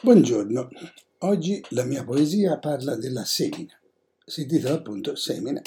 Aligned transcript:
Buongiorno, 0.00 0.68
oggi 1.18 1.60
la 1.70 1.82
mia 1.82 2.04
poesia 2.04 2.56
parla 2.58 2.94
della 2.94 3.24
semina, 3.24 3.76
si 4.24 4.42
intitola 4.42 4.74
appunto 4.74 5.16
Semina. 5.16 5.60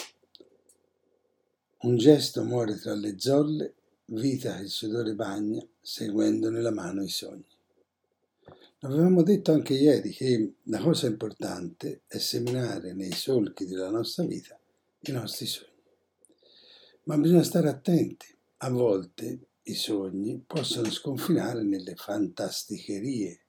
Un 1.79 1.97
gesto 1.97 2.46
muore 2.46 2.79
tra 2.79 2.94
le 2.94 3.20
zolle, 3.20 3.73
vita 4.05 4.55
che 4.55 4.62
il 4.62 4.70
sudore 4.70 5.15
bagna, 5.15 5.62
seguendo 5.81 6.49
nella 6.49 6.71
mano 6.71 7.04
i 7.04 7.09
sogni. 7.09 7.44
Avevamo 8.79 9.21
detto 9.21 9.52
anche 9.52 9.74
ieri 9.74 10.12
che 10.12 10.54
la 10.63 10.79
cosa 10.79 11.08
importante 11.08 12.04
è 12.08 12.18
seminare 12.18 12.94
nei 12.94 13.12
solchi 13.12 13.66
della 13.66 13.90
nostra 13.90 14.24
vita 14.24 14.58
i 15.02 15.12
nostri 15.12 15.46
sogni. 15.46 15.74
Ma 17.04 17.18
bisogna 17.18 17.44
stare 17.44 17.68
attenti, 17.68 18.34
a 18.59 18.70
volte 18.70 19.40
i 19.63 19.73
sogni 19.73 20.41
possono 20.48 20.90
sconfinare 20.90 21.63
nelle 21.63 21.95
fantasticherie 21.95 23.41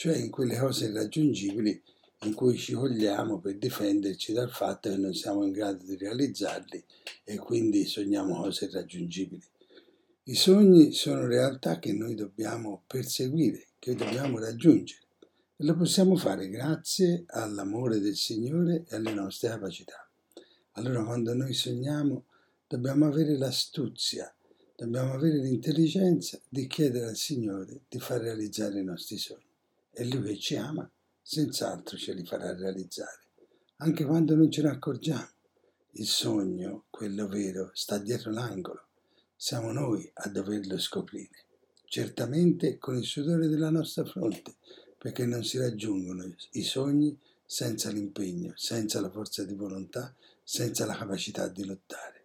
cioè 0.00 0.16
in 0.16 0.30
quelle 0.30 0.56
cose 0.56 0.86
irraggiungibili 0.86 1.82
in 2.20 2.32
cui 2.32 2.56
ci 2.56 2.72
vogliamo 2.72 3.38
per 3.38 3.58
difenderci 3.58 4.32
dal 4.32 4.50
fatto 4.50 4.88
che 4.88 4.96
non 4.96 5.12
siamo 5.12 5.44
in 5.44 5.52
grado 5.52 5.84
di 5.84 5.94
realizzarli 5.94 6.82
e 7.22 7.36
quindi 7.36 7.84
sogniamo 7.84 8.40
cose 8.40 8.64
irraggiungibili. 8.64 9.44
I 10.22 10.34
sogni 10.34 10.92
sono 10.92 11.26
realtà 11.26 11.78
che 11.78 11.92
noi 11.92 12.14
dobbiamo 12.14 12.82
perseguire, 12.86 13.66
che 13.78 13.94
dobbiamo 13.94 14.38
raggiungere 14.38 15.02
e 15.54 15.64
lo 15.66 15.76
possiamo 15.76 16.16
fare 16.16 16.48
grazie 16.48 17.24
all'amore 17.26 18.00
del 18.00 18.16
Signore 18.16 18.86
e 18.88 18.96
alle 18.96 19.12
nostre 19.12 19.50
capacità. 19.50 20.08
Allora 20.76 21.04
quando 21.04 21.34
noi 21.34 21.52
sogniamo 21.52 22.24
dobbiamo 22.66 23.04
avere 23.04 23.36
l'astuzia, 23.36 24.34
dobbiamo 24.74 25.12
avere 25.12 25.36
l'intelligenza 25.40 26.40
di 26.48 26.66
chiedere 26.66 27.04
al 27.04 27.16
Signore 27.16 27.80
di 27.86 28.00
far 28.00 28.22
realizzare 28.22 28.80
i 28.80 28.84
nostri 28.84 29.18
sogni 29.18 29.48
e 30.00 30.06
lui 30.06 30.22
che 30.22 30.38
ci 30.38 30.56
ama 30.56 30.90
senz'altro 31.20 31.98
ce 31.98 32.14
li 32.14 32.24
farà 32.24 32.54
realizzare, 32.54 33.20
anche 33.76 34.06
quando 34.06 34.34
non 34.34 34.50
ce 34.50 34.62
ne 34.62 34.70
accorgiamo. 34.70 35.28
Il 35.92 36.06
sogno, 36.06 36.86
quello 36.88 37.28
vero, 37.28 37.70
sta 37.74 37.98
dietro 37.98 38.30
l'angolo. 38.30 38.86
Siamo 39.36 39.72
noi 39.72 40.10
a 40.14 40.30
doverlo 40.30 40.78
scoprire, 40.78 41.44
certamente 41.84 42.78
con 42.78 42.96
il 42.96 43.04
sudore 43.04 43.46
della 43.48 43.68
nostra 43.68 44.06
fronte, 44.06 44.54
perché 44.96 45.26
non 45.26 45.44
si 45.44 45.58
raggiungono 45.58 46.34
i 46.52 46.62
sogni 46.62 47.18
senza 47.44 47.90
l'impegno, 47.90 48.54
senza 48.56 49.02
la 49.02 49.10
forza 49.10 49.44
di 49.44 49.54
volontà, 49.54 50.14
senza 50.42 50.86
la 50.86 50.96
capacità 50.96 51.46
di 51.48 51.66
lottare. 51.66 52.24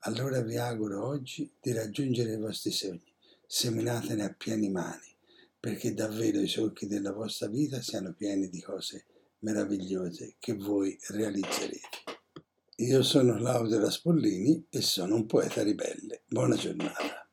Allora 0.00 0.42
vi 0.42 0.58
auguro 0.58 1.06
oggi 1.06 1.50
di 1.62 1.72
raggiungere 1.72 2.34
i 2.34 2.38
vostri 2.38 2.72
sogni, 2.72 3.10
seminatene 3.46 4.22
a 4.22 4.34
pieni 4.36 4.68
mani 4.68 5.15
perché 5.66 5.94
davvero 5.94 6.38
i 6.38 6.46
solchi 6.46 6.86
della 6.86 7.10
vostra 7.10 7.48
vita 7.48 7.80
siano 7.80 8.14
pieni 8.16 8.48
di 8.48 8.60
cose 8.60 9.04
meravigliose 9.40 10.36
che 10.38 10.54
voi 10.54 10.96
realizzerete. 11.08 12.04
Io 12.76 13.02
sono 13.02 13.34
Claudio 13.34 13.80
Raspollini 13.80 14.68
e 14.70 14.80
sono 14.80 15.16
un 15.16 15.26
poeta 15.26 15.64
ribelle. 15.64 16.22
Buona 16.28 16.54
giornata. 16.54 17.25